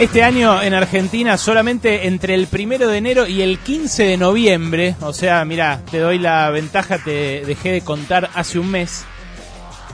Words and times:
Este 0.00 0.22
año 0.22 0.62
en 0.62 0.72
Argentina 0.72 1.36
solamente 1.36 2.06
entre 2.06 2.32
el 2.32 2.46
primero 2.46 2.88
de 2.88 2.96
enero 2.96 3.26
y 3.26 3.42
el 3.42 3.58
15 3.58 4.04
de 4.04 4.16
noviembre, 4.16 4.96
o 5.02 5.12
sea, 5.12 5.44
mira, 5.44 5.82
te 5.90 5.98
doy 5.98 6.18
la 6.18 6.48
ventaja, 6.48 6.96
te 6.96 7.44
dejé 7.44 7.70
de 7.70 7.82
contar 7.82 8.30
hace 8.34 8.58
un 8.58 8.70
mes, 8.70 9.04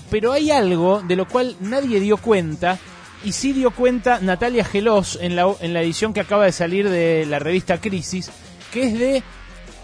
pero 0.09 0.31
hay 0.31 0.53
algo 0.53 1.03
de 1.03 1.17
lo 1.17 1.27
cual 1.27 1.57
nadie 1.59 1.99
dio 1.99 2.17
cuenta 2.17 2.79
y 3.25 3.33
sí 3.33 3.53
dio 3.53 3.71
cuenta 3.71 4.21
Natalia 4.21 4.65
Gelos 4.65 5.19
en 5.21 5.37
la, 5.37 5.47
en 5.61 5.75
la 5.75 5.83
edición 5.83 6.13
que 6.13 6.21
acaba 6.21 6.45
de 6.45 6.53
salir 6.53 6.89
de 6.89 7.27
la 7.27 7.39
revista 7.39 7.81
Crisis, 7.81 8.31
que 8.73 8.85
es 8.85 8.99
de 8.99 9.23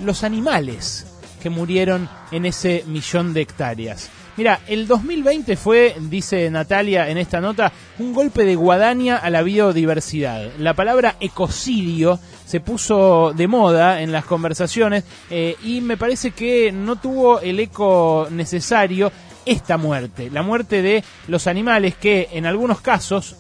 los 0.01 0.25
animales 0.25 1.07
que 1.43 1.51
murieron 1.51 2.09
en 2.33 2.47
ese 2.47 2.85
millón 2.87 3.35
de 3.35 3.43
hectáreas. 3.43 4.11
Mira, 4.37 4.61
el 4.67 4.87
2020 4.87 5.57
fue, 5.57 5.97
dice 5.99 6.51
Natalia 6.51 7.09
en 7.09 7.17
esta 7.17 7.41
nota, 7.41 7.73
un 7.99 8.13
golpe 8.13 8.45
de 8.45 8.55
guadaña 8.55 9.17
a 9.17 9.31
la 9.31 9.43
biodiversidad. 9.43 10.51
La 10.59 10.75
palabra 10.75 11.17
ecocidio 11.21 12.21
se 12.45 12.61
puso 12.61 13.33
de 13.35 13.49
moda 13.49 14.03
en 14.03 14.13
las 14.13 14.27
conversaciones 14.27 15.05
eh, 15.31 15.57
y 15.65 15.81
me 15.81 15.97
parece 15.97 16.33
que 16.33 16.71
no 16.71 16.97
tuvo 16.97 17.41
el 17.41 17.59
eco 17.61 18.29
necesario 18.31 19.11
esta 19.47 19.79
muerte, 19.79 20.29
la 20.31 20.43
muerte 20.43 20.83
de 20.83 21.03
los 21.29 21.47
animales 21.47 21.95
que 21.95 22.29
en 22.33 22.45
algunos 22.45 22.81
casos 22.81 23.37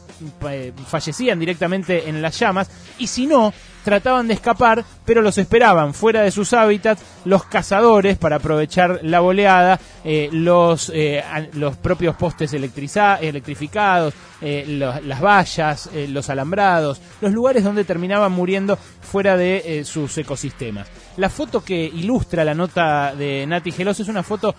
eh, 0.49 0.73
fallecían 0.87 1.39
directamente 1.39 2.09
en 2.09 2.23
las 2.23 2.39
llamas 2.39 2.71
y 2.99 3.07
si 3.07 3.27
no, 3.27 3.53
trataban 3.85 4.27
de 4.27 4.35
escapar, 4.35 4.83
pero 5.05 5.21
los 5.21 5.37
esperaban 5.37 5.93
fuera 5.93 6.23
de 6.23 6.31
sus 6.31 6.55
hábitats 6.55 7.03
los 7.25 7.45
cazadores 7.45 8.17
para 8.17 8.37
aprovechar 8.37 9.01
la 9.03 9.21
boleada, 9.21 9.79
eh, 10.05 10.31
los, 10.33 10.91
eh, 10.95 11.23
los 11.53 11.77
propios 11.77 12.17
postes 12.17 12.53
electrificados, 12.55 14.15
las 14.41 15.21
vallas, 15.21 15.91
los 16.09 16.31
alambrados, 16.31 17.01
los 17.21 17.33
lugares 17.33 17.63
donde 17.63 17.85
terminaban 17.85 18.33
muriendo 18.33 18.77
fuera 18.77 19.37
de 19.37 19.83
sus 19.85 20.17
ecosistemas. 20.19 20.89
La 21.17 21.31
foto 21.31 21.63
que 21.63 21.85
ilustra 21.85 22.45
la 22.45 22.55
nota 22.55 23.15
de 23.15 23.47
Nati 23.47 23.71
Gelos 23.71 24.01
es 24.01 24.09
una 24.09 24.23
foto 24.23 24.55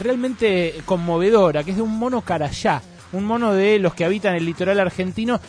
realmente 0.00 0.74
conmovedora, 0.84 1.64
que 1.64 1.72
es 1.72 1.76
de 1.76 1.82
un 1.82 1.98
mono 1.98 2.22
carayá, 2.22 2.82
un 3.12 3.24
mono 3.24 3.54
de 3.54 3.78
los 3.78 3.94
que 3.94 4.04
habitan 4.04 4.34
el 4.34 4.44
litoral 4.44 4.80
argentino, 4.80 5.40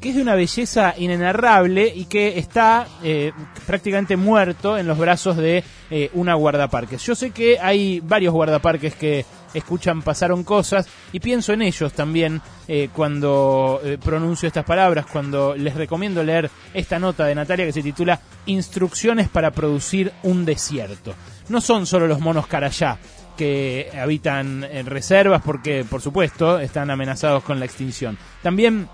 que 0.00 0.10
es 0.10 0.14
de 0.14 0.22
una 0.22 0.36
belleza 0.36 0.94
inenarrable 0.96 1.92
y 1.92 2.04
que 2.04 2.38
está 2.38 2.86
eh, 3.02 3.32
prácticamente 3.66 4.16
muerto 4.16 4.78
en 4.78 4.86
los 4.86 4.96
brazos 4.96 5.36
de 5.36 5.64
eh, 5.90 6.10
una 6.14 6.34
guardaparques. 6.34 7.04
Yo 7.04 7.14
sé 7.14 7.30
que 7.30 7.58
hay 7.58 8.00
varios 8.00 8.32
guardaparques 8.32 8.94
que 8.94 9.26
escuchan 9.54 10.02
pasaron 10.02 10.44
cosas 10.44 10.86
y 11.10 11.20
pienso 11.20 11.52
en 11.52 11.62
ellos 11.62 11.92
también 11.94 12.40
eh, 12.68 12.90
cuando 12.94 13.80
pronuncio 14.04 14.46
estas 14.46 14.64
palabras, 14.64 15.06
cuando 15.06 15.56
les 15.56 15.74
recomiendo 15.74 16.22
leer 16.22 16.48
esta 16.74 16.98
nota 16.98 17.24
de 17.24 17.34
Natalia 17.34 17.66
que 17.66 17.72
se 17.72 17.82
titula 17.82 18.20
Instrucciones 18.46 19.28
para 19.28 19.50
producir 19.50 20.12
un 20.22 20.44
desierto. 20.44 21.14
No 21.48 21.60
son 21.60 21.86
solo 21.86 22.06
los 22.06 22.20
monos 22.20 22.46
carayá, 22.46 22.98
que 23.38 23.88
habitan 23.98 24.64
en 24.64 24.84
reservas 24.86 25.40
porque, 25.42 25.86
por 25.88 26.02
supuesto, 26.02 26.58
están 26.58 26.90
amenazados 26.90 27.44
con 27.44 27.60
la 27.60 27.66
extinción. 27.66 28.18
También 28.42 28.88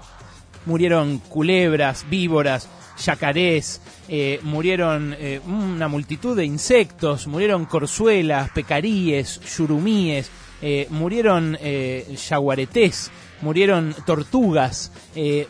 murieron 0.66 1.18
culebras, 1.18 2.04
víboras, 2.08 2.68
yacarés, 3.02 3.80
eh, 4.08 4.38
murieron 4.42 5.16
eh, 5.18 5.40
una 5.46 5.88
multitud 5.88 6.36
de 6.36 6.44
insectos, 6.44 7.26
murieron 7.26 7.64
corzuelas, 7.64 8.50
pecaríes, 8.50 9.40
yurumíes, 9.56 10.30
eh, 10.60 10.86
murieron 10.90 11.58
yaguaretés, 11.58 13.10
murieron 13.42 13.94
tortugas. 14.06 14.92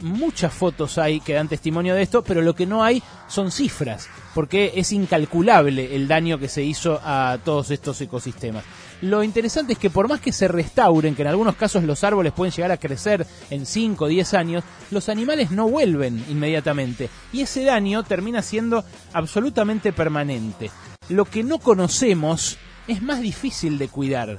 muchas 0.01 0.53
fotos 0.53 0.99
hay 0.99 1.21
que 1.21 1.35
dan 1.35 1.49
testimonio 1.49 1.95
de 1.95 2.03
esto, 2.03 2.23
pero 2.23 2.43
lo 2.43 2.55
que 2.55 2.67
no 2.67 2.83
hay 2.83 3.03
son 3.29 3.51
cifras, 3.51 4.09
porque 4.35 4.73
es 4.75 4.93
incalculable 4.93 5.95
el 5.95 6.09
daño 6.09 6.39
que 6.39 6.49
se 6.49 6.63
hizo 6.65 7.01
a 7.05 7.39
todos 7.45 7.71
estos 7.71 8.01
ecosistemas. 8.01 8.65
Lo 9.05 9.23
interesante 9.23 9.75
es 9.75 9.79
que 9.79 9.91
por 9.91 10.09
más 10.09 10.19
que 10.19 10.33
se 10.33 10.49
restauren, 10.49 11.15
que 11.15 11.21
en 11.21 11.29
algunos 11.29 11.57
casos 11.57 11.85
los 11.85 12.03
árboles 12.05 12.33
pueden 12.33 12.55
llegar 12.55 12.73
a 12.73 12.79
crecer 12.79 13.27
en 13.51 13.67
5 13.67 14.03
o 14.03 14.09
10 14.09 14.33
años, 14.33 14.65
los 14.91 15.11
animales 15.11 15.51
no 15.51 15.69
vuelven 15.69 16.25
inmediatamente 16.31 17.11
y 17.31 17.43
ese 17.43 17.65
daño 17.65 18.03
termina 18.03 18.41
siendo 18.41 18.83
absolutamente 19.13 19.93
permanente. 19.93 20.71
Lo 21.11 21.27
que 21.27 21.45
no 21.45 21.59
conocemos 21.59 22.57
es 22.89 23.03
más 23.03 23.21
difícil 23.21 23.77
de 23.77 23.89
cuidar, 23.89 24.39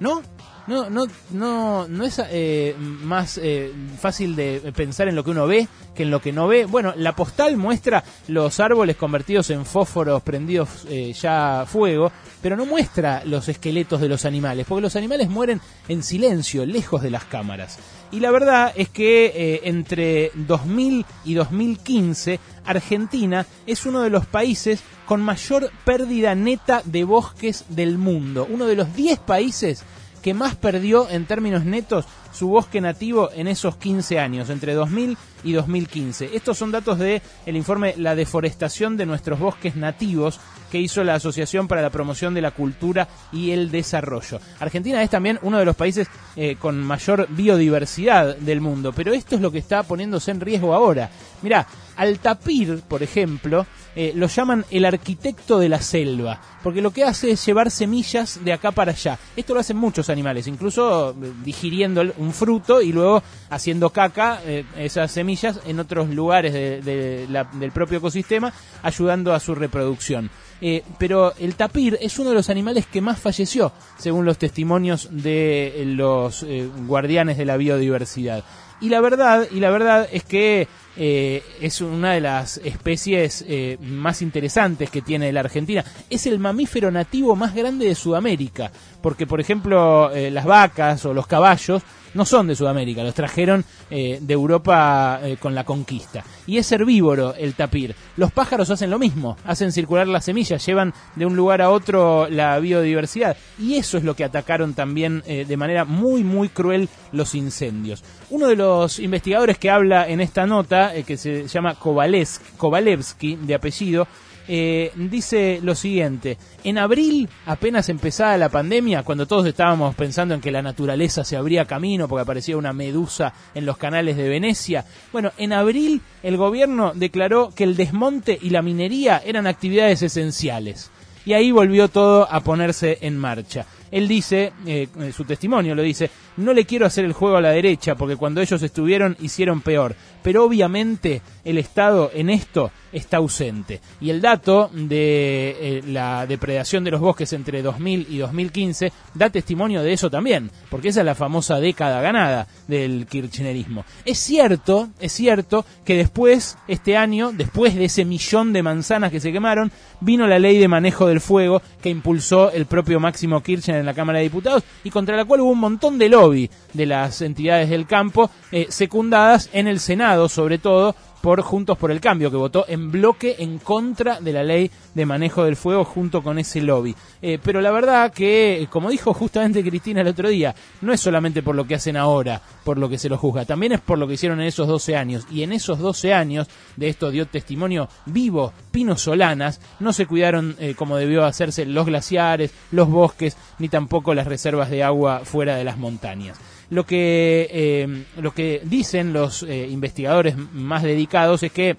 ¿no? 0.00 0.22
No, 0.66 0.90
no, 0.90 1.06
no, 1.30 1.86
no 1.88 2.04
es 2.04 2.20
eh, 2.30 2.74
más 2.78 3.38
eh, 3.42 3.72
fácil 4.00 4.34
de 4.34 4.72
pensar 4.74 5.08
en 5.08 5.14
lo 5.14 5.22
que 5.22 5.30
uno 5.30 5.46
ve 5.46 5.68
que 5.94 6.02
en 6.02 6.10
lo 6.10 6.20
que 6.20 6.32
no 6.32 6.46
ve. 6.46 6.66
Bueno, 6.66 6.92
la 6.96 7.16
postal 7.16 7.56
muestra 7.56 8.04
los 8.28 8.60
árboles 8.60 8.96
convertidos 8.96 9.48
en 9.48 9.64
fósforos 9.64 10.22
prendidos 10.22 10.86
eh, 10.90 11.14
ya 11.14 11.62
a 11.62 11.66
fuego, 11.66 12.12
pero 12.42 12.54
no 12.54 12.66
muestra 12.66 13.22
los 13.24 13.48
esqueletos 13.48 14.02
de 14.02 14.08
los 14.08 14.26
animales, 14.26 14.66
porque 14.68 14.82
los 14.82 14.96
animales 14.96 15.30
mueren 15.30 15.60
en 15.88 16.02
silencio, 16.02 16.66
lejos 16.66 17.00
de 17.00 17.10
las 17.10 17.24
cámaras. 17.24 17.78
Y 18.12 18.20
la 18.20 18.30
verdad 18.30 18.72
es 18.76 18.90
que 18.90 19.62
entre 19.64 20.32
2000 20.34 21.06
y 21.24 21.34
2015, 21.34 22.40
Argentina 22.66 23.46
es 23.66 23.86
uno 23.86 24.02
de 24.02 24.10
los 24.10 24.26
países 24.26 24.82
con 25.06 25.22
mayor 25.22 25.70
pérdida 25.84 26.34
neta 26.34 26.82
de 26.84 27.04
bosques 27.04 27.64
del 27.70 27.96
mundo, 27.96 28.46
uno 28.50 28.66
de 28.66 28.76
los 28.76 28.94
10 28.94 29.18
países 29.20 29.82
que 30.22 30.34
más 30.34 30.54
perdió 30.56 31.08
en 31.10 31.26
términos 31.26 31.64
netos 31.64 32.06
su 32.32 32.48
bosque 32.48 32.80
nativo 32.80 33.30
en 33.34 33.48
esos 33.48 33.76
15 33.76 34.18
años, 34.18 34.50
entre 34.50 34.74
2000 34.74 35.16
y 35.44 35.52
2015. 35.52 36.30
Estos 36.34 36.58
son 36.58 36.70
datos 36.70 36.98
del 36.98 37.22
el 37.46 37.56
informe 37.56 37.94
La 37.96 38.14
deforestación 38.14 38.96
de 38.96 39.06
nuestros 39.06 39.38
bosques 39.38 39.76
nativos 39.76 40.38
que 40.70 40.80
hizo 40.80 41.04
la 41.04 41.14
Asociación 41.14 41.68
para 41.68 41.82
la 41.82 41.90
Promoción 41.90 42.34
de 42.34 42.42
la 42.42 42.50
Cultura 42.50 43.08
y 43.32 43.52
el 43.52 43.70
Desarrollo. 43.70 44.40
Argentina 44.60 45.02
es 45.02 45.10
también 45.10 45.38
uno 45.42 45.58
de 45.58 45.64
los 45.64 45.76
países 45.76 46.08
eh, 46.34 46.56
con 46.56 46.82
mayor 46.82 47.26
biodiversidad 47.30 48.36
del 48.36 48.60
mundo, 48.60 48.92
pero 48.92 49.12
esto 49.12 49.36
es 49.36 49.40
lo 49.40 49.50
que 49.50 49.58
está 49.58 49.82
poniéndose 49.84 50.30
en 50.30 50.40
riesgo 50.40 50.74
ahora. 50.74 51.10
Mirá, 51.42 51.66
al 51.96 52.18
tapir, 52.18 52.82
por 52.88 53.02
ejemplo, 53.02 53.66
eh, 53.94 54.12
lo 54.14 54.26
llaman 54.26 54.64
el 54.70 54.84
arquitecto 54.84 55.58
de 55.58 55.68
la 55.68 55.80
selva, 55.80 56.40
porque 56.62 56.82
lo 56.82 56.90
que 56.90 57.04
hace 57.04 57.30
es 57.30 57.44
llevar 57.44 57.70
semillas 57.70 58.44
de 58.44 58.52
acá 58.52 58.70
para 58.72 58.92
allá. 58.92 59.18
Esto 59.36 59.54
lo 59.54 59.60
hacen 59.60 59.76
muchos 59.76 60.10
animales, 60.10 60.46
incluso 60.46 61.10
eh, 61.10 61.32
digiriendo 61.44 62.02
un 62.18 62.32
fruto 62.32 62.82
y 62.82 62.92
luego 62.92 63.22
haciendo 63.50 63.90
caca 63.90 64.40
esas 64.76 65.10
semillas 65.10 65.60
en 65.66 65.80
otros 65.80 66.08
lugares 66.10 66.52
del 66.52 67.72
propio 67.72 67.98
ecosistema, 67.98 68.52
ayudando 68.82 69.34
a 69.34 69.40
su 69.40 69.54
reproducción. 69.54 70.30
Eh, 70.60 70.82
pero 70.98 71.34
el 71.38 71.54
tapir 71.54 71.98
es 72.00 72.18
uno 72.18 72.30
de 72.30 72.36
los 72.36 72.48
animales 72.48 72.86
que 72.86 73.00
más 73.00 73.20
falleció, 73.20 73.72
según 73.98 74.24
los 74.24 74.38
testimonios 74.38 75.08
de 75.10 75.82
los 75.86 76.42
eh, 76.44 76.68
guardianes 76.86 77.36
de 77.36 77.44
la 77.44 77.56
biodiversidad. 77.56 78.42
Y 78.80 78.88
la 78.88 79.00
verdad, 79.00 79.46
y 79.50 79.60
la 79.60 79.70
verdad 79.70 80.08
es 80.12 80.24
que 80.24 80.68
eh, 80.96 81.42
es 81.60 81.80
una 81.80 82.12
de 82.12 82.20
las 82.20 82.58
especies 82.58 83.44
más 83.80 84.22
interesantes 84.22 84.90
que 84.90 85.02
tiene 85.02 85.32
la 85.32 85.40
Argentina. 85.40 85.84
Es 86.10 86.26
el 86.26 86.38
mamífero 86.38 86.90
nativo 86.90 87.36
más 87.36 87.54
grande 87.54 87.86
de 87.86 87.94
Sudamérica, 87.94 88.70
porque 89.00 89.26
por 89.26 89.40
ejemplo 89.40 90.10
las 90.14 90.44
vacas 90.44 91.04
o 91.04 91.14
los 91.14 91.26
caballos 91.26 91.82
no 92.16 92.24
son 92.24 92.48
de 92.48 92.56
Sudamérica, 92.56 93.04
los 93.04 93.14
trajeron 93.14 93.64
eh, 93.90 94.18
de 94.20 94.34
Europa 94.34 95.20
eh, 95.22 95.36
con 95.38 95.54
la 95.54 95.64
conquista. 95.64 96.24
Y 96.46 96.58
es 96.58 96.72
herbívoro 96.72 97.34
el 97.34 97.54
tapir. 97.54 97.94
Los 98.16 98.32
pájaros 98.32 98.70
hacen 98.70 98.90
lo 98.90 98.98
mismo, 98.98 99.36
hacen 99.44 99.70
circular 99.70 100.08
las 100.08 100.24
semillas, 100.24 100.64
llevan 100.64 100.92
de 101.14 101.26
un 101.26 101.36
lugar 101.36 101.62
a 101.62 101.70
otro 101.70 102.28
la 102.28 102.58
biodiversidad. 102.58 103.36
Y 103.58 103.74
eso 103.74 103.98
es 103.98 104.04
lo 104.04 104.16
que 104.16 104.24
atacaron 104.24 104.74
también 104.74 105.22
eh, 105.26 105.44
de 105.44 105.56
manera 105.56 105.84
muy, 105.84 106.24
muy 106.24 106.48
cruel 106.48 106.88
los 107.12 107.34
incendios. 107.34 108.02
Uno 108.30 108.48
de 108.48 108.56
los 108.56 108.98
investigadores 108.98 109.58
que 109.58 109.70
habla 109.70 110.08
en 110.08 110.20
esta 110.20 110.46
nota, 110.46 110.92
que 111.06 111.16
se 111.16 111.46
llama 111.46 111.74
Kovalevsky, 111.74 113.36
de 113.36 113.54
apellido, 113.54 114.08
eh, 114.48 114.92
dice 114.94 115.60
lo 115.62 115.74
siguiente, 115.74 116.38
en 116.64 116.78
abril, 116.78 117.28
apenas 117.46 117.88
empezada 117.88 118.36
la 118.38 118.48
pandemia, 118.48 119.02
cuando 119.02 119.26
todos 119.26 119.46
estábamos 119.46 119.94
pensando 119.94 120.34
en 120.34 120.40
que 120.40 120.50
la 120.50 120.62
naturaleza 120.62 121.24
se 121.24 121.36
abría 121.36 121.64
camino 121.64 122.08
porque 122.08 122.22
aparecía 122.22 122.56
una 122.56 122.72
medusa 122.72 123.32
en 123.54 123.66
los 123.66 123.76
canales 123.76 124.16
de 124.16 124.28
Venecia, 124.28 124.84
bueno, 125.12 125.32
en 125.36 125.52
abril 125.52 126.00
el 126.22 126.36
gobierno 126.36 126.92
declaró 126.94 127.52
que 127.54 127.64
el 127.64 127.76
desmonte 127.76 128.38
y 128.40 128.50
la 128.50 128.62
minería 128.62 129.22
eran 129.24 129.46
actividades 129.46 130.02
esenciales. 130.02 130.90
Y 131.24 131.32
ahí 131.32 131.50
volvió 131.50 131.88
todo 131.88 132.28
a 132.30 132.38
ponerse 132.40 132.98
en 133.00 133.18
marcha. 133.18 133.66
Él 133.90 134.08
dice, 134.08 134.52
eh, 134.66 134.88
su 135.12 135.24
testimonio 135.24 135.74
lo 135.74 135.82
dice, 135.82 136.10
no 136.36 136.52
le 136.52 136.64
quiero 136.64 136.86
hacer 136.86 137.04
el 137.04 137.12
juego 137.12 137.36
a 137.36 137.40
la 137.40 137.50
derecha 137.50 137.94
porque 137.94 138.16
cuando 138.16 138.40
ellos 138.40 138.62
estuvieron 138.62 139.16
hicieron 139.20 139.60
peor, 139.60 139.94
pero 140.22 140.44
obviamente 140.44 141.22
el 141.44 141.58
Estado 141.58 142.10
en 142.14 142.30
esto 142.30 142.70
está 142.96 143.18
ausente. 143.18 143.80
Y 144.00 144.10
el 144.10 144.20
dato 144.20 144.70
de 144.72 145.56
eh, 145.60 145.82
la 145.86 146.26
depredación 146.26 146.82
de 146.82 146.90
los 146.90 147.00
bosques 147.00 147.32
entre 147.34 147.62
2000 147.62 148.06
y 148.08 148.18
2015 148.18 148.92
da 149.14 149.28
testimonio 149.28 149.82
de 149.82 149.92
eso 149.92 150.10
también, 150.10 150.50
porque 150.70 150.88
esa 150.88 151.00
es 151.00 151.06
la 151.06 151.14
famosa 151.14 151.60
década 151.60 152.00
ganada 152.00 152.46
del 152.66 153.06
kirchnerismo. 153.06 153.84
Es 154.04 154.18
cierto, 154.18 154.88
es 154.98 155.12
cierto 155.12 155.64
que 155.84 155.96
después, 155.96 156.56
este 156.68 156.96
año, 156.96 157.32
después 157.32 157.74
de 157.74 157.84
ese 157.84 158.04
millón 158.04 158.52
de 158.52 158.62
manzanas 158.62 159.12
que 159.12 159.20
se 159.20 159.32
quemaron, 159.32 159.70
vino 160.00 160.26
la 160.26 160.38
ley 160.38 160.58
de 160.58 160.68
manejo 160.68 161.06
del 161.06 161.20
fuego 161.20 161.60
que 161.82 161.90
impulsó 161.90 162.50
el 162.50 162.66
propio 162.66 162.98
Máximo 162.98 163.42
Kirchner 163.42 163.78
en 163.78 163.86
la 163.86 163.94
Cámara 163.94 164.18
de 164.18 164.24
Diputados 164.24 164.62
y 164.84 164.90
contra 164.90 165.16
la 165.16 165.24
cual 165.24 165.40
hubo 165.40 165.50
un 165.50 165.60
montón 165.60 165.98
de 165.98 166.08
lobby 166.08 166.50
de 166.72 166.86
las 166.86 167.20
entidades 167.20 167.68
del 167.68 167.86
campo 167.86 168.30
eh, 168.52 168.66
secundadas 168.70 169.50
en 169.52 169.66
el 169.68 169.80
Senado 169.80 170.28
sobre 170.28 170.58
todo 170.58 170.94
por 171.26 171.42
Juntos 171.42 171.76
por 171.76 171.90
el 171.90 172.00
Cambio, 172.00 172.30
que 172.30 172.36
votó 172.36 172.66
en 172.68 172.92
bloque 172.92 173.34
en 173.40 173.58
contra 173.58 174.20
de 174.20 174.32
la 174.32 174.44
ley 174.44 174.70
de 174.94 175.06
manejo 175.06 175.42
del 175.42 175.56
fuego 175.56 175.84
junto 175.84 176.22
con 176.22 176.38
ese 176.38 176.60
lobby. 176.60 176.94
Eh, 177.20 177.40
pero 177.42 177.60
la 177.60 177.72
verdad 177.72 178.12
que, 178.12 178.68
como 178.70 178.90
dijo 178.90 179.12
justamente 179.12 179.64
Cristina 179.64 180.02
el 180.02 180.06
otro 180.06 180.28
día, 180.28 180.54
no 180.82 180.92
es 180.92 181.00
solamente 181.00 181.42
por 181.42 181.56
lo 181.56 181.66
que 181.66 181.74
hacen 181.74 181.96
ahora, 181.96 182.40
por 182.62 182.78
lo 182.78 182.88
que 182.88 182.96
se 182.96 183.08
lo 183.08 183.18
juzga, 183.18 183.44
también 183.44 183.72
es 183.72 183.80
por 183.80 183.98
lo 183.98 184.06
que 184.06 184.14
hicieron 184.14 184.40
en 184.40 184.46
esos 184.46 184.68
12 184.68 184.94
años. 184.94 185.26
Y 185.28 185.42
en 185.42 185.50
esos 185.50 185.80
12 185.80 186.14
años, 186.14 186.46
de 186.76 186.88
esto 186.88 187.10
dio 187.10 187.26
testimonio 187.26 187.88
vivo 188.04 188.52
Pino 188.70 188.96
Solanas, 188.96 189.60
no 189.80 189.92
se 189.92 190.06
cuidaron 190.06 190.54
eh, 190.60 190.76
como 190.76 190.96
debió 190.96 191.24
hacerse 191.24 191.66
los 191.66 191.86
glaciares, 191.86 192.54
los 192.70 192.88
bosques, 192.88 193.36
ni 193.58 193.68
tampoco 193.68 194.14
las 194.14 194.28
reservas 194.28 194.70
de 194.70 194.84
agua 194.84 195.22
fuera 195.24 195.56
de 195.56 195.64
las 195.64 195.76
montañas 195.76 196.38
lo 196.70 196.84
que, 196.84 197.48
eh, 197.50 198.04
lo 198.20 198.32
que 198.32 198.60
dicen 198.64 199.12
los 199.12 199.42
eh, 199.42 199.68
investigadores 199.70 200.36
más 200.36 200.82
dedicados 200.82 201.42
es 201.42 201.52
que 201.52 201.76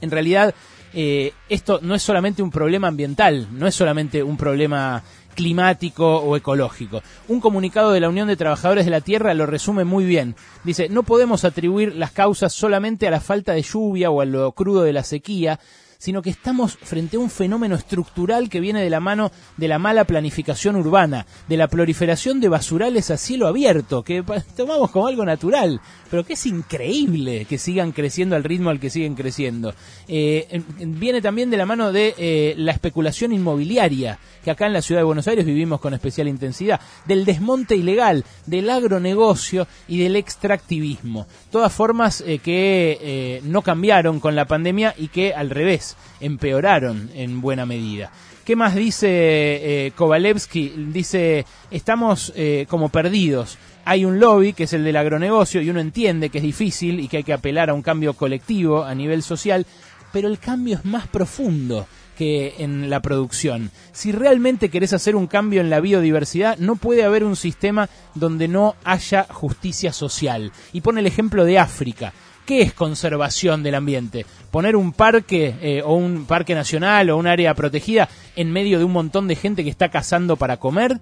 en 0.00 0.10
realidad 0.10 0.54
eh, 0.94 1.32
esto 1.48 1.80
no 1.82 1.94
es 1.94 2.02
solamente 2.02 2.42
un 2.42 2.50
problema 2.50 2.88
ambiental, 2.88 3.48
no 3.52 3.66
es 3.66 3.74
solamente 3.74 4.22
un 4.22 4.36
problema 4.36 5.02
climático 5.34 6.16
o 6.16 6.36
ecológico. 6.36 7.02
Un 7.28 7.40
comunicado 7.40 7.92
de 7.92 8.00
la 8.00 8.08
Unión 8.08 8.26
de 8.26 8.36
Trabajadores 8.36 8.84
de 8.84 8.90
la 8.90 9.02
Tierra 9.02 9.34
lo 9.34 9.46
resume 9.46 9.84
muy 9.84 10.04
bien. 10.04 10.34
Dice, 10.64 10.88
no 10.88 11.04
podemos 11.04 11.44
atribuir 11.44 11.94
las 11.94 12.10
causas 12.10 12.52
solamente 12.52 13.06
a 13.06 13.12
la 13.12 13.20
falta 13.20 13.52
de 13.52 13.62
lluvia 13.62 14.10
o 14.10 14.20
a 14.20 14.24
lo 14.24 14.50
crudo 14.52 14.82
de 14.82 14.92
la 14.92 15.04
sequía, 15.04 15.60
sino 15.98 16.22
que 16.22 16.30
estamos 16.30 16.78
frente 16.80 17.16
a 17.16 17.20
un 17.20 17.28
fenómeno 17.28 17.74
estructural 17.74 18.48
que 18.48 18.60
viene 18.60 18.82
de 18.82 18.88
la 18.88 19.00
mano 19.00 19.32
de 19.56 19.66
la 19.66 19.80
mala 19.80 20.04
planificación 20.04 20.76
urbana, 20.76 21.26
de 21.48 21.56
la 21.56 21.66
proliferación 21.66 22.40
de 22.40 22.48
basurales 22.48 23.10
a 23.10 23.16
cielo 23.16 23.48
abierto, 23.48 24.04
que 24.04 24.22
tomamos 24.56 24.92
como 24.92 25.08
algo 25.08 25.24
natural, 25.24 25.80
pero 26.08 26.24
que 26.24 26.34
es 26.34 26.46
increíble 26.46 27.46
que 27.46 27.58
sigan 27.58 27.90
creciendo 27.90 28.36
al 28.36 28.44
ritmo 28.44 28.70
al 28.70 28.78
que 28.78 28.90
siguen 28.90 29.16
creciendo. 29.16 29.74
Eh, 30.06 30.62
viene 30.78 31.20
también 31.20 31.50
de 31.50 31.56
la 31.56 31.66
mano 31.66 31.90
de 31.90 32.14
eh, 32.16 32.54
la 32.56 32.70
especulación 32.70 33.32
inmobiliaria, 33.32 34.20
que 34.44 34.52
acá 34.52 34.66
en 34.66 34.74
la 34.74 34.82
ciudad 34.82 35.00
de 35.00 35.06
Buenos 35.06 35.26
Aires 35.26 35.44
vivimos 35.44 35.80
con 35.80 35.94
especial 35.94 36.28
intensidad, 36.28 36.80
del 37.06 37.24
desmonte 37.24 37.74
ilegal, 37.74 38.24
del 38.46 38.70
agronegocio 38.70 39.66
y 39.88 39.98
del 39.98 40.14
extractivismo. 40.14 41.26
Todas 41.50 41.72
formas 41.72 42.22
eh, 42.24 42.38
que 42.38 43.40
no 43.42 43.62
cambiaron 43.62 44.20
con 44.20 44.36
la 44.36 44.44
pandemia 44.44 44.94
y 44.96 45.08
que 45.08 45.34
al 45.34 45.50
revés 45.50 45.87
empeoraron 46.20 47.10
en 47.14 47.40
buena 47.40 47.66
medida. 47.66 48.10
¿Qué 48.44 48.56
más 48.56 48.74
dice 48.74 49.08
eh, 49.08 49.92
Kovalevsky? 49.94 50.72
Dice, 50.90 51.44
estamos 51.70 52.32
eh, 52.34 52.64
como 52.68 52.88
perdidos. 52.88 53.58
Hay 53.84 54.06
un 54.06 54.18
lobby 54.20 54.54
que 54.54 54.64
es 54.64 54.72
el 54.72 54.84
del 54.84 54.96
agronegocio 54.96 55.60
y 55.60 55.68
uno 55.68 55.80
entiende 55.80 56.30
que 56.30 56.38
es 56.38 56.44
difícil 56.44 56.98
y 57.00 57.08
que 57.08 57.18
hay 57.18 57.24
que 57.24 57.34
apelar 57.34 57.68
a 57.68 57.74
un 57.74 57.82
cambio 57.82 58.14
colectivo 58.14 58.84
a 58.84 58.94
nivel 58.94 59.22
social, 59.22 59.66
pero 60.12 60.28
el 60.28 60.38
cambio 60.38 60.76
es 60.76 60.84
más 60.86 61.06
profundo 61.08 61.86
que 62.16 62.54
en 62.58 62.90
la 62.90 63.00
producción. 63.00 63.70
Si 63.92 64.12
realmente 64.12 64.70
querés 64.70 64.92
hacer 64.92 65.14
un 65.14 65.26
cambio 65.26 65.60
en 65.60 65.70
la 65.70 65.80
biodiversidad, 65.80 66.58
no 66.58 66.76
puede 66.76 67.04
haber 67.04 67.24
un 67.24 67.36
sistema 67.36 67.88
donde 68.14 68.48
no 68.48 68.74
haya 68.82 69.26
justicia 69.30 69.92
social. 69.92 70.52
Y 70.72 70.80
pone 70.80 71.00
el 71.00 71.06
ejemplo 71.06 71.44
de 71.44 71.58
África. 71.58 72.12
¿Qué 72.48 72.62
es 72.62 72.72
conservación 72.72 73.62
del 73.62 73.74
ambiente? 73.74 74.24
Poner 74.50 74.74
un 74.74 74.94
parque 74.94 75.54
eh, 75.60 75.82
o 75.84 75.92
un 75.92 76.24
parque 76.24 76.54
nacional 76.54 77.10
o 77.10 77.18
un 77.18 77.26
área 77.26 77.52
protegida 77.52 78.08
en 78.36 78.50
medio 78.50 78.78
de 78.78 78.84
un 78.84 78.92
montón 78.92 79.28
de 79.28 79.36
gente 79.36 79.64
que 79.64 79.68
está 79.68 79.90
cazando 79.90 80.36
para 80.36 80.56
comer. 80.56 80.98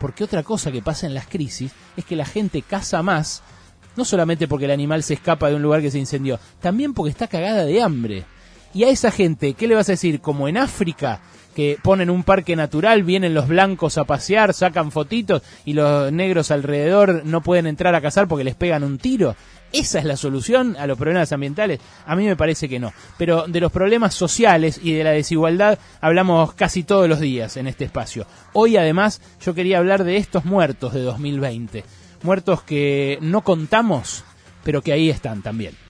Porque 0.00 0.24
otra 0.24 0.42
cosa 0.42 0.72
que 0.72 0.82
pasa 0.82 1.06
en 1.06 1.14
las 1.14 1.28
crisis 1.28 1.70
es 1.96 2.04
que 2.04 2.16
la 2.16 2.24
gente 2.24 2.62
caza 2.62 3.00
más, 3.04 3.44
no 3.94 4.04
solamente 4.04 4.48
porque 4.48 4.64
el 4.64 4.72
animal 4.72 5.04
se 5.04 5.14
escapa 5.14 5.48
de 5.48 5.54
un 5.54 5.62
lugar 5.62 5.82
que 5.82 5.92
se 5.92 6.00
incendió, 6.00 6.40
también 6.60 6.92
porque 6.94 7.12
está 7.12 7.28
cagada 7.28 7.64
de 7.64 7.80
hambre. 7.80 8.24
Y 8.74 8.84
a 8.84 8.90
esa 8.90 9.10
gente, 9.10 9.54
¿qué 9.54 9.66
le 9.66 9.74
vas 9.74 9.88
a 9.88 9.92
decir? 9.92 10.20
Como 10.20 10.48
en 10.48 10.56
África, 10.58 11.20
que 11.58 11.76
ponen 11.82 12.10
un 12.10 12.22
parque 12.22 12.54
natural, 12.54 13.02
vienen 13.02 13.34
los 13.34 13.48
blancos 13.48 13.98
a 13.98 14.04
pasear, 14.04 14.54
sacan 14.54 14.92
fotitos 14.92 15.42
y 15.64 15.72
los 15.72 16.12
negros 16.12 16.52
alrededor 16.52 17.22
no 17.24 17.42
pueden 17.42 17.66
entrar 17.66 17.96
a 17.96 18.00
cazar 18.00 18.28
porque 18.28 18.44
les 18.44 18.54
pegan 18.54 18.84
un 18.84 18.98
tiro. 18.98 19.34
¿Esa 19.72 19.98
es 19.98 20.04
la 20.04 20.16
solución 20.16 20.76
a 20.78 20.86
los 20.86 20.96
problemas 20.96 21.32
ambientales? 21.32 21.80
A 22.06 22.14
mí 22.14 22.26
me 22.26 22.36
parece 22.36 22.68
que 22.68 22.78
no. 22.78 22.92
Pero 23.18 23.46
de 23.48 23.60
los 23.60 23.72
problemas 23.72 24.14
sociales 24.14 24.80
y 24.82 24.92
de 24.92 25.04
la 25.04 25.10
desigualdad 25.10 25.78
hablamos 26.00 26.54
casi 26.54 26.84
todos 26.84 27.08
los 27.08 27.20
días 27.20 27.56
en 27.56 27.66
este 27.66 27.84
espacio. 27.84 28.26
Hoy 28.52 28.76
además 28.76 29.20
yo 29.44 29.52
quería 29.52 29.78
hablar 29.78 30.04
de 30.04 30.16
estos 30.16 30.44
muertos 30.44 30.94
de 30.94 31.00
2020. 31.00 31.84
Muertos 32.22 32.62
que 32.62 33.18
no 33.20 33.42
contamos, 33.42 34.24
pero 34.62 34.80
que 34.80 34.92
ahí 34.92 35.10
están 35.10 35.42
también. 35.42 35.74